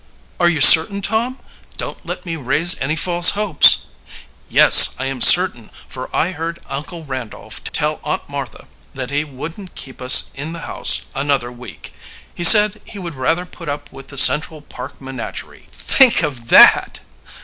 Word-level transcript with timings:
"Are 0.39 0.49
you 0.49 0.61
certain, 0.61 1.03
Tom? 1.03 1.37
Don't 1.77 2.07
let 2.07 2.25
me 2.25 2.35
raise 2.35 2.75
any 2.81 2.95
false 2.95 3.37
hopes." 3.37 3.85
"Yes, 4.49 4.95
I 4.97 5.05
am 5.05 5.21
certain, 5.21 5.69
for 5.87 6.09
I 6.11 6.31
heard 6.31 6.57
Uncle 6.67 7.05
Randolph 7.05 7.63
tell 7.65 7.99
Aunt 8.03 8.27
Martha 8.27 8.67
that 8.95 9.11
he 9.11 9.23
wouldn't 9.23 9.75
keep 9.75 10.01
us 10.01 10.31
in 10.33 10.53
the 10.53 10.61
house 10.61 11.03
another 11.13 11.51
week. 11.51 11.93
He 12.33 12.43
said 12.43 12.81
he 12.83 12.97
would 12.97 13.13
rather 13.13 13.45
put 13.45 13.69
up 13.69 13.91
with 13.91 14.07
the 14.07 14.17
Central 14.17 14.61
Park 14.61 14.99
menagerie 14.99 15.67
think 15.71 16.23
of 16.23 16.47
that!" 16.47 17.01